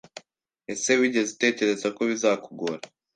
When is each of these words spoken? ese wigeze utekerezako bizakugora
ese 0.73 0.91
wigeze 0.99 1.29
utekerezako 1.33 2.01
bizakugora 2.09 2.81